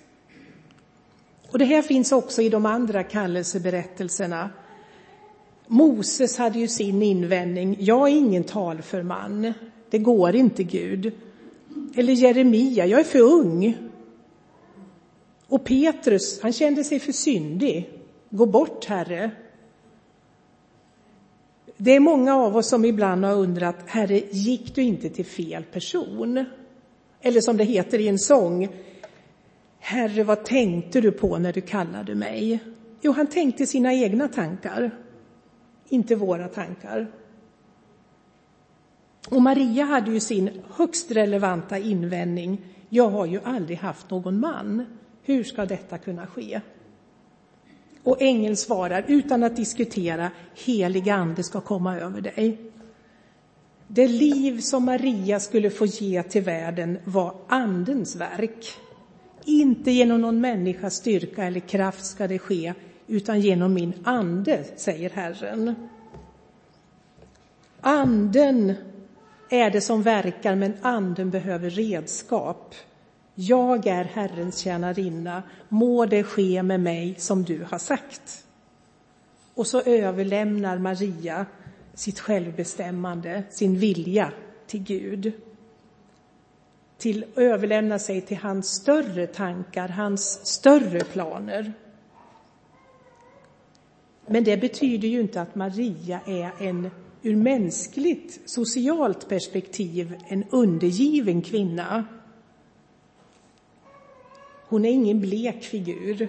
Och 1.50 1.58
det 1.58 1.64
här 1.64 1.82
finns 1.82 2.12
också 2.12 2.42
i 2.42 2.48
de 2.48 2.66
andra 2.66 3.02
kallelseberättelserna. 3.02 4.50
Moses 5.66 6.38
hade 6.38 6.58
ju 6.58 6.68
sin 6.68 7.02
invändning, 7.02 7.76
jag 7.80 8.08
är 8.08 8.16
ingen 8.16 8.44
talför 8.44 9.02
man, 9.02 9.52
det 9.90 9.98
går 9.98 10.34
inte 10.36 10.62
Gud. 10.62 11.12
Eller 11.96 12.12
Jeremia, 12.12 12.86
jag 12.86 13.00
är 13.00 13.04
för 13.04 13.20
ung. 13.20 13.76
Och 15.46 15.64
Petrus, 15.64 16.42
han 16.42 16.52
kände 16.52 16.84
sig 16.84 17.00
för 17.00 17.12
syndig. 17.12 17.90
Gå 18.30 18.46
bort, 18.46 18.84
Herre. 18.84 19.30
Det 21.76 21.90
är 21.90 22.00
många 22.00 22.36
av 22.36 22.56
oss 22.56 22.68
som 22.68 22.84
ibland 22.84 23.24
har 23.24 23.34
undrat, 23.34 23.76
Herre, 23.86 24.20
gick 24.30 24.74
du 24.74 24.82
inte 24.82 25.08
till 25.08 25.24
fel 25.26 25.64
person? 25.64 26.44
Eller 27.20 27.40
som 27.40 27.56
det 27.56 27.64
heter 27.64 27.98
i 27.98 28.08
en 28.08 28.18
sång, 28.18 28.68
Herre, 29.78 30.24
vad 30.24 30.44
tänkte 30.44 31.00
du 31.00 31.12
på 31.12 31.38
när 31.38 31.52
du 31.52 31.60
kallade 31.60 32.14
mig? 32.14 32.58
Jo, 33.00 33.12
han 33.12 33.26
tänkte 33.26 33.66
sina 33.66 33.94
egna 33.94 34.28
tankar, 34.28 34.90
inte 35.88 36.14
våra 36.14 36.48
tankar. 36.48 37.10
Och 39.28 39.42
Maria 39.42 39.84
hade 39.84 40.10
ju 40.10 40.20
sin 40.20 40.50
högst 40.76 41.10
relevanta 41.10 41.78
invändning. 41.78 42.60
Jag 42.88 43.10
har 43.10 43.26
ju 43.26 43.40
aldrig 43.44 43.78
haft 43.78 44.10
någon 44.10 44.40
man. 44.40 44.84
Hur 45.22 45.44
ska 45.44 45.66
detta 45.66 45.98
kunna 45.98 46.26
ske? 46.26 46.60
Och 48.02 48.22
ängeln 48.22 48.56
svarar 48.56 49.04
utan 49.08 49.42
att 49.42 49.56
diskutera, 49.56 50.30
helig 50.64 51.10
ande 51.10 51.42
ska 51.42 51.60
komma 51.60 52.00
över 52.00 52.20
dig. 52.20 52.58
Det 53.88 54.08
liv 54.08 54.60
som 54.60 54.84
Maria 54.84 55.40
skulle 55.40 55.70
få 55.70 55.86
ge 55.86 56.22
till 56.22 56.42
världen 56.42 56.98
var 57.04 57.34
andens 57.48 58.16
verk. 58.16 58.66
Inte 59.44 59.90
genom 59.90 60.20
någon 60.20 60.40
människas 60.40 60.94
styrka 60.94 61.44
eller 61.44 61.60
kraft 61.60 62.04
ska 62.04 62.28
det 62.28 62.38
ske, 62.38 62.74
utan 63.06 63.40
genom 63.40 63.74
min 63.74 63.92
ande, 64.04 64.64
säger 64.76 65.10
Herren. 65.10 65.74
Anden 67.80 68.74
är 69.50 69.70
det 69.70 69.80
som 69.80 70.02
verkar, 70.02 70.54
men 70.54 70.74
anden 70.82 71.30
behöver 71.30 71.70
redskap. 71.70 72.74
Jag 73.34 73.86
är 73.86 74.04
Herrens 74.04 74.58
tjänarinna, 74.58 75.42
må 75.68 76.06
det 76.06 76.22
ske 76.22 76.62
med 76.62 76.80
mig 76.80 77.14
som 77.18 77.44
du 77.44 77.66
har 77.70 77.78
sagt. 77.78 78.44
Och 79.54 79.66
så 79.66 79.82
överlämnar 79.82 80.78
Maria 80.78 81.46
sitt 81.94 82.20
självbestämmande, 82.20 83.42
sin 83.50 83.78
vilja 83.78 84.32
till 84.66 84.82
Gud. 84.82 85.32
Till 86.98 87.24
överlämna 87.36 87.98
sig 87.98 88.20
till 88.20 88.36
hans 88.36 88.68
större 88.68 89.26
tankar, 89.26 89.88
hans 89.88 90.46
större 90.46 91.00
planer. 91.00 91.72
Men 94.26 94.44
det 94.44 94.56
betyder 94.56 95.08
ju 95.08 95.20
inte 95.20 95.40
att 95.40 95.54
Maria 95.54 96.20
är 96.26 96.50
en 96.60 96.90
ur 97.26 97.36
mänskligt, 97.36 98.40
socialt 98.44 99.28
perspektiv 99.28 100.14
en 100.28 100.44
undergiven 100.50 101.42
kvinna. 101.42 102.04
Hon 104.68 104.84
är 104.84 104.90
ingen 104.90 105.20
blek 105.20 105.64
figur. 105.64 106.28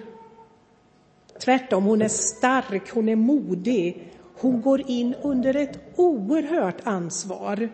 Tvärtom, 1.40 1.84
hon 1.84 2.02
är 2.02 2.08
stark, 2.08 2.90
hon 2.90 3.10
är 3.10 3.16
modig. 3.16 4.12
Hon 4.34 4.62
går 4.62 4.90
in 4.90 5.16
under 5.22 5.56
ett 5.56 5.80
oerhört 5.96 6.82
ansvar 6.84 7.70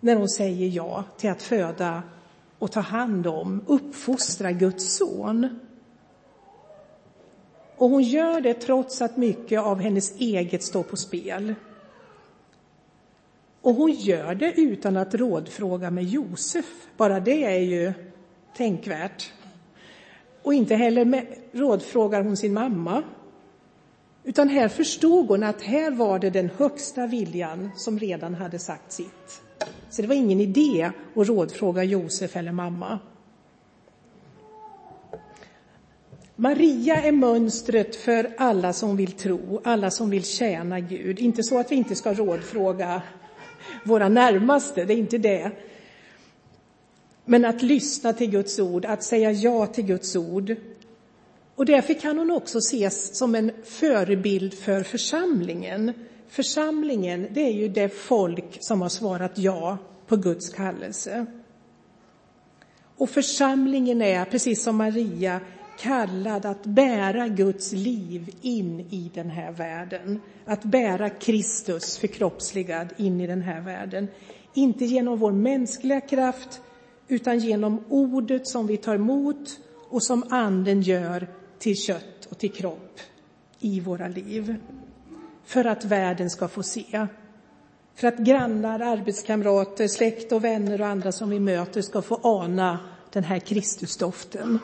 när 0.00 0.16
hon 0.16 0.28
säger 0.28 0.68
ja 0.68 1.04
till 1.16 1.30
att 1.30 1.42
föda 1.42 2.02
och 2.58 2.72
ta 2.72 2.80
hand 2.80 3.26
om, 3.26 3.60
uppfostra 3.66 4.52
Guds 4.52 4.96
son. 4.96 5.60
Och 7.76 7.90
hon 7.90 8.02
gör 8.02 8.40
det 8.40 8.54
trots 8.54 9.02
att 9.02 9.16
mycket 9.16 9.60
av 9.60 9.80
hennes 9.80 10.20
eget 10.20 10.62
står 10.62 10.82
på 10.82 10.96
spel. 10.96 11.54
Och 13.62 13.74
hon 13.74 13.92
gör 13.92 14.34
det 14.34 14.52
utan 14.60 14.96
att 14.96 15.14
rådfråga 15.14 15.90
med 15.90 16.04
Josef. 16.04 16.86
Bara 16.96 17.20
det 17.20 17.44
är 17.44 17.58
ju 17.58 17.92
tänkvärt. 18.56 19.32
Och 20.42 20.54
inte 20.54 20.74
heller 20.74 21.04
med, 21.04 21.26
rådfrågar 21.52 22.22
hon 22.22 22.36
sin 22.36 22.54
mamma. 22.54 23.02
Utan 24.24 24.48
här 24.48 24.68
förstod 24.68 25.28
hon 25.28 25.42
att 25.42 25.62
här 25.62 25.90
var 25.90 26.18
det 26.18 26.30
den 26.30 26.50
högsta 26.56 27.06
viljan 27.06 27.70
som 27.76 27.98
redan 27.98 28.34
hade 28.34 28.58
sagt 28.58 28.92
sitt. 28.92 29.42
Så 29.90 30.02
det 30.02 30.08
var 30.08 30.14
ingen 30.14 30.40
idé 30.40 30.90
att 31.14 31.28
rådfråga 31.28 31.84
Josef 31.84 32.36
eller 32.36 32.52
mamma. 32.52 32.98
Maria 36.36 37.02
är 37.02 37.12
mönstret 37.12 37.96
för 37.96 38.34
alla 38.36 38.72
som 38.72 38.96
vill 38.96 39.12
tro, 39.12 39.60
alla 39.64 39.90
som 39.90 40.10
vill 40.10 40.24
tjäna 40.24 40.80
Gud. 40.80 41.18
Inte 41.18 41.42
så 41.42 41.58
att 41.58 41.72
vi 41.72 41.76
inte 41.76 41.94
ska 41.94 42.14
rådfråga 42.14 43.02
våra 43.84 44.08
närmaste, 44.08 44.84
det 44.84 44.94
är 44.94 44.98
inte 44.98 45.18
det. 45.18 45.50
Men 47.24 47.44
att 47.44 47.62
lyssna 47.62 48.12
till 48.12 48.30
Guds 48.30 48.58
ord, 48.58 48.84
att 48.84 49.02
säga 49.02 49.32
ja 49.32 49.66
till 49.66 49.84
Guds 49.84 50.16
ord. 50.16 50.56
Och 51.54 51.66
därför 51.66 51.94
kan 51.94 52.18
hon 52.18 52.30
också 52.30 52.58
ses 52.58 53.18
som 53.18 53.34
en 53.34 53.52
förebild 53.64 54.54
för 54.54 54.82
församlingen. 54.82 55.92
församlingen, 56.28 57.26
det 57.30 57.40
är 57.40 57.52
ju 57.52 57.68
det 57.68 57.88
folk 57.88 58.56
som 58.60 58.82
har 58.82 58.88
svarat 58.88 59.38
ja 59.38 59.78
på 60.06 60.16
Guds 60.16 60.48
kallelse. 60.48 61.26
Och 62.96 63.10
församlingen 63.10 64.02
är, 64.02 64.24
precis 64.24 64.62
som 64.62 64.76
Maria, 64.76 65.40
kallad 65.78 66.46
att 66.46 66.66
bära 66.66 67.28
Guds 67.28 67.72
liv 67.72 68.34
in 68.40 68.80
i 68.80 69.10
den 69.14 69.30
här 69.30 69.52
världen. 69.52 70.20
Att 70.44 70.64
bära 70.64 71.10
Kristus 71.10 71.98
förkroppsligad 71.98 72.88
in 72.96 73.20
i 73.20 73.26
den 73.26 73.42
här 73.42 73.60
världen. 73.60 74.08
Inte 74.54 74.84
genom 74.84 75.18
vår 75.18 75.32
mänskliga 75.32 76.00
kraft, 76.00 76.60
utan 77.08 77.38
genom 77.38 77.84
ordet 77.88 78.48
som 78.48 78.66
vi 78.66 78.76
tar 78.76 78.94
emot 78.94 79.58
och 79.88 80.02
som 80.02 80.24
Anden 80.30 80.82
gör 80.82 81.28
till 81.58 81.76
kött 81.76 82.26
och 82.30 82.38
till 82.38 82.52
kropp 82.52 83.00
i 83.60 83.80
våra 83.80 84.08
liv. 84.08 84.56
För 85.44 85.64
att 85.64 85.84
världen 85.84 86.30
ska 86.30 86.48
få 86.48 86.62
se. 86.62 87.06
För 87.94 88.08
att 88.08 88.18
grannar, 88.18 88.80
arbetskamrater, 88.80 89.88
släkt 89.88 90.32
och 90.32 90.44
vänner 90.44 90.80
och 90.80 90.86
andra 90.86 91.12
som 91.12 91.30
vi 91.30 91.40
möter 91.40 91.82
ska 91.82 92.02
få 92.02 92.20
ana 92.22 92.78
den 93.12 93.24
här 93.24 93.38
Kristusdoften. 93.38 94.58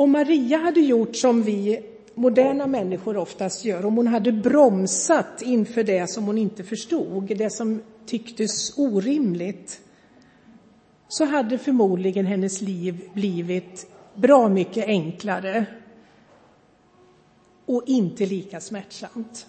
Om 0.00 0.10
Maria 0.10 0.58
hade 0.58 0.80
gjort 0.80 1.16
som 1.16 1.42
vi 1.42 1.80
moderna 2.14 2.66
människor 2.66 3.16
oftast 3.16 3.64
gör, 3.64 3.86
om 3.86 3.96
hon 3.96 4.06
hade 4.06 4.32
bromsat 4.32 5.42
inför 5.42 5.82
det 5.82 6.10
som 6.10 6.24
hon 6.24 6.38
inte 6.38 6.64
förstod, 6.64 7.36
det 7.36 7.50
som 7.50 7.82
tycktes 8.06 8.78
orimligt, 8.78 9.80
så 11.08 11.24
hade 11.24 11.58
förmodligen 11.58 12.26
hennes 12.26 12.60
liv 12.60 13.10
blivit 13.14 13.86
bra 14.14 14.48
mycket 14.48 14.86
enklare 14.86 15.66
och 17.66 17.82
inte 17.86 18.26
lika 18.26 18.60
smärtsamt. 18.60 19.46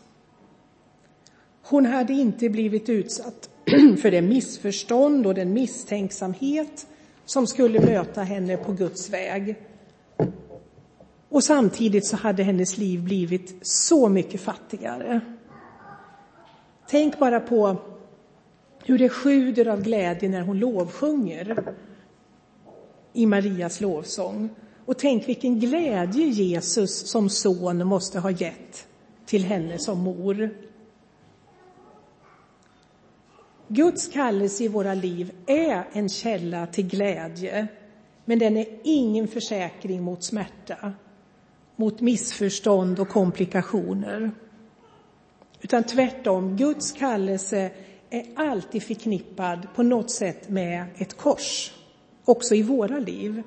Hon 1.61 1.85
hade 1.85 2.13
inte 2.13 2.49
blivit 2.49 2.89
utsatt 2.89 3.49
för 4.01 4.11
det 4.11 4.21
missförstånd 4.21 5.27
och 5.27 5.33
den 5.33 5.53
misstänksamhet 5.53 6.87
som 7.25 7.47
skulle 7.47 7.79
möta 7.79 8.21
henne 8.21 8.57
på 8.57 8.71
Guds 8.71 9.09
väg. 9.09 9.55
Och 11.31 11.43
samtidigt 11.43 12.05
så 12.05 12.17
hade 12.17 12.43
hennes 12.43 12.77
liv 12.77 13.03
blivit 13.03 13.55
så 13.61 14.09
mycket 14.09 14.41
fattigare. 14.41 15.21
Tänk 16.87 17.19
bara 17.19 17.39
på 17.39 17.75
hur 18.85 18.97
det 18.97 19.09
sjuder 19.09 19.67
av 19.67 19.81
glädje 19.81 20.29
när 20.29 20.41
hon 20.41 20.59
lovsjunger 20.59 21.73
i 23.13 23.25
Marias 23.25 23.81
lovsång. 23.81 24.49
Och 24.85 24.97
tänk 24.97 25.27
vilken 25.27 25.59
glädje 25.59 26.25
Jesus 26.25 27.09
som 27.09 27.29
son 27.29 27.87
måste 27.87 28.19
ha 28.19 28.31
gett 28.31 28.87
till 29.25 29.43
henne 29.43 29.79
som 29.79 29.99
mor. 29.99 30.49
Guds 33.67 34.07
kallelse 34.07 34.63
i 34.63 34.67
våra 34.67 34.93
liv 34.93 35.31
är 35.45 35.87
en 35.91 36.09
källa 36.09 36.67
till 36.67 36.87
glädje, 36.87 37.67
men 38.25 38.39
den 38.39 38.57
är 38.57 38.67
ingen 38.83 39.27
försäkring 39.27 40.03
mot 40.03 40.23
smärta, 40.23 40.93
mot 41.81 42.01
missförstånd 42.01 42.99
och 42.99 43.09
komplikationer. 43.09 44.31
Utan 45.61 45.83
tvärtom, 45.83 46.57
Guds 46.57 46.91
kallelse 46.91 47.71
är 48.09 48.25
alltid 48.35 48.83
förknippad 48.83 49.67
på 49.75 49.83
något 49.83 50.11
sätt 50.11 50.49
med 50.49 50.85
ett 50.97 51.17
kors, 51.17 51.73
också 52.25 52.55
i 52.55 52.63
våra 52.63 52.99
liv. 52.99 53.43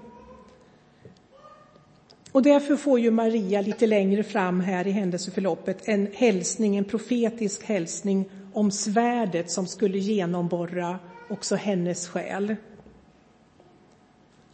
Och 2.32 2.42
därför 2.42 2.76
får 2.76 3.00
ju 3.00 3.10
Maria 3.10 3.60
lite 3.60 3.86
längre 3.86 4.22
fram 4.22 4.60
här 4.60 4.86
i 4.86 4.90
händelseförloppet 4.90 5.88
en 5.88 6.08
hälsning, 6.14 6.76
en 6.76 6.84
profetisk 6.84 7.64
hälsning 7.64 8.30
om 8.52 8.70
svärdet 8.70 9.50
som 9.50 9.66
skulle 9.66 9.98
genomborra 9.98 10.98
också 11.30 11.54
hennes 11.54 12.08
själ. 12.08 12.56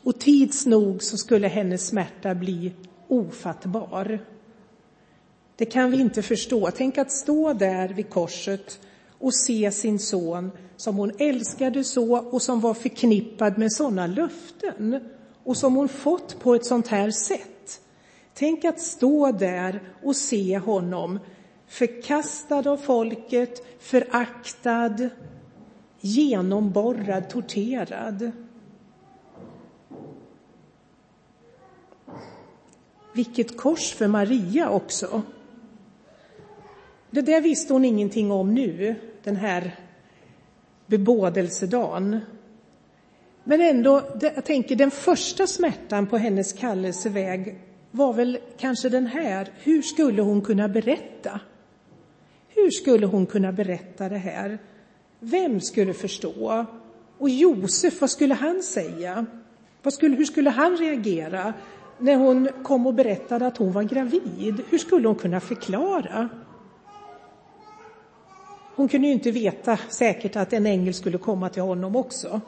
Och 0.02 0.20
tids 0.20 0.66
nog 0.66 1.02
så 1.02 1.16
skulle 1.16 1.48
hennes 1.48 1.86
smärta 1.86 2.34
bli 2.34 2.72
ofattbar. 3.10 4.18
Det 5.56 5.64
kan 5.64 5.90
vi 5.90 6.00
inte 6.00 6.22
förstå. 6.22 6.70
Tänk 6.70 6.98
att 6.98 7.12
stå 7.12 7.52
där 7.52 7.88
vid 7.88 8.10
korset 8.10 8.80
och 9.18 9.34
se 9.34 9.70
sin 9.70 9.98
son 9.98 10.50
som 10.76 10.96
hon 10.96 11.12
älskade 11.18 11.84
så 11.84 12.18
och 12.18 12.42
som 12.42 12.60
var 12.60 12.74
förknippad 12.74 13.58
med 13.58 13.72
sådana 13.72 14.06
löften 14.06 15.00
och 15.44 15.56
som 15.56 15.74
hon 15.74 15.88
fått 15.88 16.40
på 16.40 16.54
ett 16.54 16.64
sånt 16.64 16.88
här 16.88 17.10
sätt. 17.10 17.80
Tänk 18.34 18.64
att 18.64 18.80
stå 18.80 19.32
där 19.32 19.80
och 20.02 20.16
se 20.16 20.58
honom 20.58 21.18
förkastad 21.66 22.70
av 22.70 22.76
folket, 22.76 23.62
föraktad, 23.80 25.08
genomborrad, 26.00 27.30
torterad. 27.30 28.32
Vilket 33.12 33.56
kors 33.56 33.94
för 33.94 34.08
Maria 34.08 34.70
också. 34.70 35.22
Det 37.10 37.22
där 37.22 37.40
visste 37.40 37.72
hon 37.72 37.84
ingenting 37.84 38.30
om 38.30 38.54
nu, 38.54 38.94
den 39.22 39.36
här 39.36 39.76
bebådelsedagen. 40.86 42.20
Men 43.44 43.60
ändå, 43.60 44.02
jag 44.20 44.44
tänker 44.44 44.76
den 44.76 44.90
första 44.90 45.46
smärtan 45.46 46.06
på 46.06 46.16
hennes 46.18 46.52
kallelseväg 46.52 47.60
var 47.90 48.12
väl 48.12 48.38
kanske 48.58 48.88
den 48.88 49.06
här, 49.06 49.48
hur 49.62 49.82
skulle 49.82 50.22
hon 50.22 50.42
kunna 50.42 50.68
berätta? 50.68 51.40
Hur 52.48 52.70
skulle 52.70 53.06
hon 53.06 53.26
kunna 53.26 53.52
berätta 53.52 54.08
det 54.08 54.18
här? 54.18 54.58
Vem 55.20 55.60
skulle 55.60 55.94
förstå? 55.94 56.66
Och 57.18 57.30
Josef, 57.30 58.00
vad 58.00 58.10
skulle 58.10 58.34
han 58.34 58.62
säga? 58.62 59.26
Vad 59.82 59.94
skulle, 59.94 60.16
hur 60.16 60.24
skulle 60.24 60.50
han 60.50 60.76
reagera 60.76 61.54
när 62.00 62.16
hon 62.16 62.48
kom 62.62 62.86
och 62.86 62.94
berättade 62.94 63.46
att 63.46 63.56
hon 63.56 63.72
var 63.72 63.82
gravid? 63.82 64.62
Hur 64.68 64.78
skulle 64.78 65.08
hon 65.08 65.16
kunna 65.16 65.40
förklara? 65.40 66.28
Hon 68.74 68.88
kunde 68.88 69.06
ju 69.06 69.12
inte 69.12 69.30
veta 69.30 69.78
säkert 69.88 70.36
att 70.36 70.52
en 70.52 70.66
ängel 70.66 70.94
skulle 70.94 71.18
komma 71.18 71.48
till 71.48 71.62
honom 71.62 71.96
också. 71.96 72.40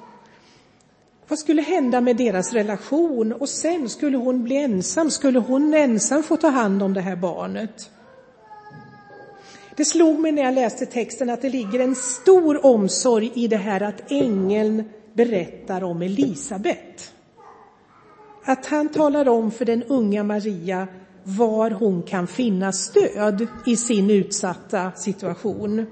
Vad 1.29 1.39
skulle 1.39 1.63
hända 1.63 2.01
med 2.01 2.17
deras 2.17 2.53
relation? 2.53 3.33
Och 3.33 3.49
sen 3.49 3.89
skulle 3.89 4.17
hon 4.17 4.45
bli 4.45 4.57
ensam. 4.57 5.11
Skulle 5.11 5.39
hon 5.39 5.75
ensam 5.75 6.23
få 6.23 6.37
ta 6.37 6.49
hand 6.49 6.83
om 6.83 6.95
det 6.95 7.01
här 7.01 7.17
barnet? 7.17 7.91
Det 9.77 9.85
slog 9.85 10.19
mig 10.19 10.33
när 10.33 10.43
jag 10.43 10.55
läste 10.55 10.87
texten 10.87 11.31
att 11.31 11.43
det 11.43 11.49
ligger 11.49 11.81
en 11.81 11.95
stor 11.95 12.67
omsorg 12.67 13.33
i 13.35 13.49
det 13.49 13.57
här 13.57 13.81
att 13.81 14.11
ängeln 14.11 14.85
berättar 15.13 15.85
om 15.85 16.03
Elisabet. 16.03 17.12
Att 18.45 18.67
han 18.67 18.89
talar 18.89 19.29
om 19.29 19.51
för 19.51 19.65
den 19.65 19.83
unga 19.83 20.25
Maria 20.25 20.89
var 21.25 21.71
hon 21.71 22.03
kan 22.03 22.27
finna 22.27 22.73
stöd 22.73 23.47
i 23.67 23.77
sin 23.77 24.11
utsatta 24.11 24.93
situation. 24.93 25.87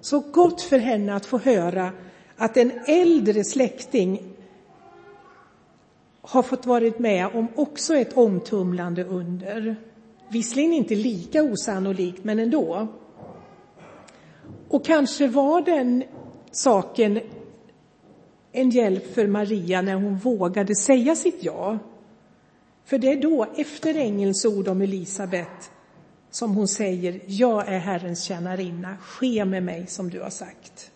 Så 0.00 0.20
gott 0.20 0.62
för 0.62 0.78
henne 0.78 1.14
att 1.14 1.26
få 1.26 1.38
höra 1.38 1.92
att 2.36 2.56
en 2.56 2.72
äldre 2.86 3.44
släkting 3.44 4.22
har 6.22 6.42
fått 6.42 6.66
varit 6.66 6.98
med 6.98 7.26
om 7.34 7.46
också 7.54 7.94
ett 7.94 8.16
omtumlande 8.16 9.04
under. 9.04 9.76
Visserligen 10.28 10.72
inte 10.72 10.94
lika 10.94 11.42
osannolikt, 11.42 12.24
men 12.24 12.38
ändå. 12.38 12.88
Och 14.68 14.84
kanske 14.84 15.28
var 15.28 15.62
den 15.62 16.04
saken 16.50 17.20
en 18.52 18.70
hjälp 18.70 19.14
för 19.14 19.26
Maria 19.26 19.82
när 19.82 19.94
hon 19.94 20.16
vågade 20.16 20.74
säga 20.74 21.16
sitt 21.16 21.38
ja. 21.40 21.78
För 22.84 22.98
det 22.98 23.12
är 23.12 23.22
då, 23.22 23.46
efter 23.56 23.94
ängelns 23.94 24.44
ord 24.44 24.68
om 24.68 24.82
Elisabet, 24.82 25.70
som 26.30 26.54
hon 26.54 26.68
säger, 26.68 27.20
jag 27.26 27.68
är 27.68 27.78
Herrens 27.78 28.24
tjänarinna, 28.24 28.96
ske 29.00 29.44
med 29.44 29.62
mig 29.62 29.86
som 29.86 30.10
du 30.10 30.20
har 30.20 30.30
sagt. 30.30 30.90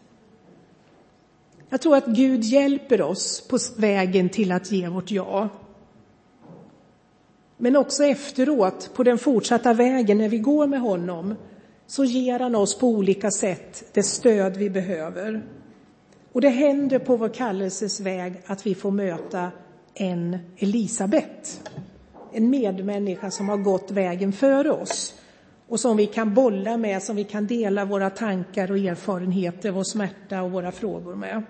Jag 1.68 1.80
tror 1.80 1.96
att 1.96 2.06
Gud 2.06 2.44
hjälper 2.44 3.02
oss 3.02 3.48
på 3.48 3.58
vägen 3.76 4.28
till 4.28 4.52
att 4.52 4.72
ge 4.72 4.88
vårt 4.88 5.10
ja. 5.10 5.48
Men 7.56 7.76
också 7.76 8.04
efteråt, 8.04 8.90
på 8.94 9.02
den 9.02 9.18
fortsatta 9.18 9.72
vägen 9.72 10.18
när 10.18 10.28
vi 10.28 10.38
går 10.38 10.66
med 10.66 10.80
honom, 10.80 11.34
så 11.86 12.04
ger 12.04 12.38
han 12.38 12.54
oss 12.54 12.78
på 12.78 12.88
olika 12.88 13.30
sätt 13.30 13.84
det 13.92 14.02
stöd 14.02 14.56
vi 14.56 14.70
behöver. 14.70 15.42
Och 16.36 16.42
det 16.42 16.48
händer 16.48 16.98
på 16.98 17.16
vår 17.16 17.28
kallelses 17.28 18.00
väg 18.00 18.42
att 18.46 18.66
vi 18.66 18.74
får 18.74 18.90
möta 18.90 19.50
en 19.94 20.38
Elisabet, 20.56 21.70
en 22.32 22.50
medmänniska 22.50 23.30
som 23.30 23.48
har 23.48 23.56
gått 23.56 23.90
vägen 23.90 24.32
före 24.32 24.70
oss 24.70 25.14
och 25.68 25.80
som 25.80 25.96
vi 25.96 26.06
kan 26.06 26.34
bolla 26.34 26.76
med, 26.76 27.02
som 27.02 27.16
vi 27.16 27.24
kan 27.24 27.46
dela 27.46 27.84
våra 27.84 28.10
tankar 28.10 28.70
och 28.70 28.78
erfarenheter, 28.78 29.70
vår 29.70 29.82
smärta 29.82 30.42
och 30.42 30.50
våra 30.50 30.72
frågor 30.72 31.14
med. 31.14 31.42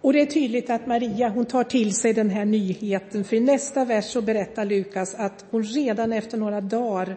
Och 0.00 0.12
det 0.12 0.20
är 0.20 0.26
tydligt 0.26 0.70
att 0.70 0.86
Maria 0.86 1.28
hon 1.28 1.44
tar 1.44 1.64
till 1.64 1.94
sig 1.94 2.12
den 2.12 2.30
här 2.30 2.44
nyheten, 2.44 3.24
för 3.24 3.36
i 3.36 3.40
nästa 3.40 3.84
vers 3.84 4.04
så 4.04 4.22
berättar 4.22 4.64
Lukas 4.64 5.14
att 5.14 5.44
hon 5.50 5.62
redan 5.62 6.12
efter 6.12 6.38
några 6.38 6.60
dagar 6.60 7.16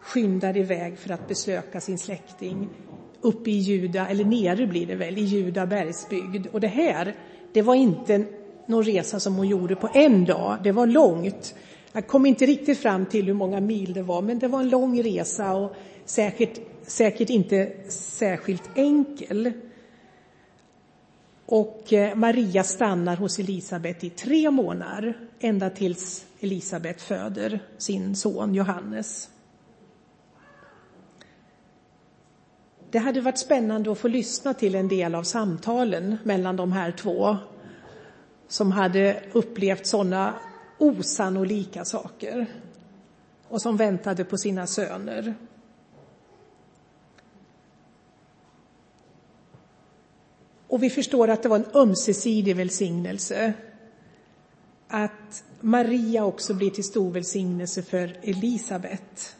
skyndar 0.00 0.56
iväg 0.56 0.98
för 0.98 1.10
att 1.10 1.28
besöka 1.28 1.80
sin 1.80 1.98
släkting 1.98 2.68
uppe 3.26 3.50
i 3.50 3.58
Juda, 3.58 4.08
eller 4.08 4.24
nere 4.24 4.66
blir 4.66 4.86
det 4.86 4.94
väl, 4.94 5.18
i 5.18 5.24
Juda 5.24 5.66
bergsbygd. 5.66 6.46
Och 6.52 6.60
det 6.60 6.68
här, 6.68 7.14
det 7.52 7.62
var 7.62 7.74
inte 7.74 8.24
någon 8.66 8.84
resa 8.84 9.20
som 9.20 9.34
hon 9.34 9.48
gjorde 9.48 9.76
på 9.76 9.88
en 9.94 10.24
dag, 10.24 10.58
det 10.64 10.72
var 10.72 10.86
långt. 10.86 11.54
Jag 11.92 12.06
kom 12.06 12.26
inte 12.26 12.46
riktigt 12.46 12.78
fram 12.78 13.06
till 13.06 13.26
hur 13.26 13.34
många 13.34 13.60
mil 13.60 13.92
det 13.92 14.02
var, 14.02 14.22
men 14.22 14.38
det 14.38 14.48
var 14.48 14.60
en 14.60 14.68
lång 14.68 15.02
resa 15.02 15.54
och 15.54 15.74
säkert, 16.04 16.60
säkert 16.86 17.30
inte 17.30 17.72
särskilt 17.88 18.70
enkel. 18.74 19.52
Och 21.46 21.92
eh, 21.92 22.14
Maria 22.14 22.64
stannar 22.64 23.16
hos 23.16 23.38
Elisabet 23.38 24.04
i 24.04 24.10
tre 24.10 24.50
månader, 24.50 25.18
ända 25.40 25.70
tills 25.70 26.26
Elisabet 26.40 27.02
föder 27.02 27.60
sin 27.78 28.16
son 28.16 28.54
Johannes. 28.54 29.28
Det 32.96 33.00
hade 33.00 33.20
varit 33.20 33.38
spännande 33.38 33.92
att 33.92 33.98
få 33.98 34.08
lyssna 34.08 34.54
till 34.54 34.74
en 34.74 34.88
del 34.88 35.14
av 35.14 35.22
samtalen 35.22 36.16
mellan 36.24 36.56
de 36.56 36.72
här 36.72 36.92
två 36.92 37.36
som 38.48 38.72
hade 38.72 39.22
upplevt 39.32 39.86
sådana 39.86 40.34
osannolika 40.78 41.84
saker 41.84 42.46
och 43.48 43.62
som 43.62 43.76
väntade 43.76 44.24
på 44.24 44.38
sina 44.38 44.66
söner. 44.66 45.34
Och 50.68 50.82
vi 50.82 50.90
förstår 50.90 51.28
att 51.28 51.42
det 51.42 51.48
var 51.48 51.56
en 51.56 51.70
ömsesidig 51.74 52.56
välsignelse. 52.56 53.52
Att 54.88 55.44
Maria 55.60 56.24
också 56.24 56.54
blir 56.54 56.70
till 56.70 56.84
stor 56.84 57.10
välsignelse 57.10 57.82
för 57.82 58.18
Elisabet. 58.22 59.36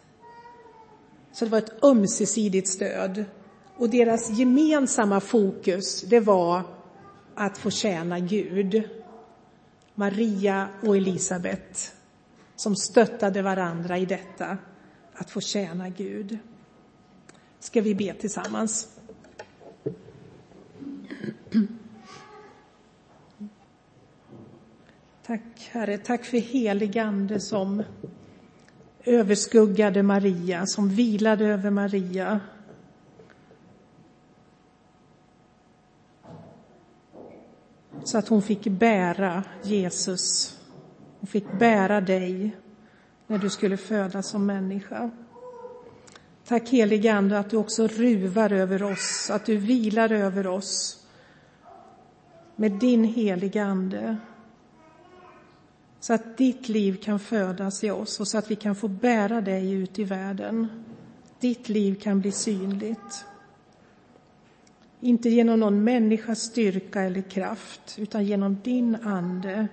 Så 1.33 1.45
det 1.45 1.51
var 1.51 1.59
ett 1.59 1.85
ömsesidigt 1.85 2.69
stöd. 2.69 3.25
Och 3.77 3.91
deras 3.91 4.31
gemensamma 4.31 5.21
fokus, 5.21 6.03
det 6.03 6.21
var 6.21 6.63
att 7.35 7.59
få 7.59 7.71
tjäna 7.71 8.21
Gud. 8.21 8.83
Maria 9.95 10.69
och 10.83 10.97
Elisabet 10.97 11.93
som 12.57 12.77
stöttade 12.77 13.43
varandra 13.43 13.99
i 13.99 14.07
detta, 14.07 14.59
att 15.15 15.31
få 15.31 15.41
tjäna 15.41 15.89
Gud. 15.89 16.39
Ska 17.59 17.81
vi 17.81 17.95
be 17.95 18.15
tillsammans? 18.15 18.89
Tack 25.27 25.69
Herre, 25.71 25.99
tack 25.99 26.25
för 26.25 26.39
heligande 26.39 27.41
som 27.41 27.83
överskuggade 29.05 30.03
Maria, 30.03 30.67
som 30.67 30.89
vilade 30.89 31.47
över 31.47 31.71
Maria. 31.71 32.41
Så 38.07 38.19
att 38.19 38.29
hon 38.29 38.43
fick 38.43 38.67
bära 38.67 39.43
Jesus. 39.63 40.57
Hon 41.21 41.27
fick 41.27 41.59
bära 41.59 42.01
dig 42.01 42.57
när 43.27 43.39
du 43.39 43.51
skulle 43.51 43.77
födas 43.77 44.29
som 44.29 44.47
människa. 44.47 45.11
Tack 46.45 46.69
helige 46.69 47.15
Ande 47.15 47.39
att 47.39 47.51
du 47.51 47.57
också 47.57 47.87
ruvar 47.87 48.53
över 48.53 48.83
oss, 48.83 49.31
att 49.31 49.47
du 49.47 49.57
vilar 49.57 50.13
över 50.13 50.47
oss 50.47 51.07
med 52.57 52.73
din 52.73 53.05
heliga 53.05 53.65
Ande. 53.65 54.17
Så 56.01 56.15
att 56.15 56.37
ditt 56.37 56.69
liv 56.69 56.97
kan 57.03 57.19
födas 57.19 57.85
i 57.85 57.91
oss 57.91 58.21
och 58.21 58.29
så 58.29 58.39
att 58.39 58.51
vi 58.51 58.57
kan 58.57 58.75
få 58.75 58.89
bära 58.89 59.41
dig 59.41 59.73
ut 59.73 59.99
i 59.99 60.05
världen. 60.05 60.69
Ditt 61.41 61.69
liv 61.69 62.01
kan 62.01 62.21
bli 62.21 62.33
synligt. 62.33 63.27
Inte 65.01 65.29
genom 65.29 65.61
någon 65.61 65.85
människas 65.85 66.41
styrka 66.41 67.03
eller 67.03 67.23
kraft, 67.23 67.97
utan 67.99 68.25
genom 68.25 68.59
din 68.63 68.97
Ande 68.97 69.69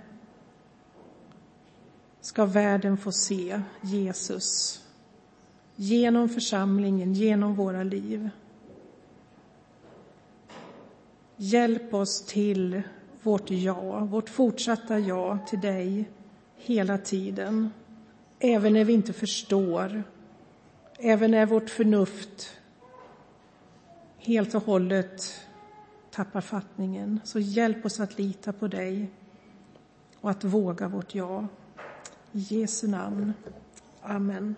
ska 2.21 2.45
världen 2.45 2.97
få 2.97 3.11
se 3.11 3.61
Jesus 3.81 4.79
genom 5.75 6.29
församlingen, 6.29 7.13
genom 7.13 7.55
våra 7.55 7.83
liv. 7.83 8.29
Hjälp 11.37 11.93
oss 11.93 12.25
till 12.25 12.81
vårt 13.23 13.51
ja, 13.51 13.99
vårt 13.99 14.29
fortsatta 14.29 14.99
ja 14.99 15.37
till 15.47 15.61
dig 15.61 16.09
hela 16.57 16.97
tiden. 16.97 17.69
Även 18.39 18.73
när 18.73 18.83
vi 18.83 18.93
inte 18.93 19.13
förstår, 19.13 20.03
även 20.99 21.31
när 21.31 21.45
vårt 21.45 21.69
förnuft 21.69 22.57
helt 24.25 24.55
och 24.55 24.63
hållet 24.63 25.41
tappar 26.11 26.41
fattningen. 26.41 27.19
Så 27.23 27.39
hjälp 27.39 27.85
oss 27.85 27.99
att 27.99 28.17
lita 28.17 28.53
på 28.53 28.67
dig 28.67 29.11
och 30.21 30.29
att 30.29 30.43
våga 30.43 30.87
vårt 30.87 31.15
ja. 31.15 31.47
I 32.31 32.39
Jesu 32.39 32.87
namn. 32.87 33.33
Amen. 34.01 34.55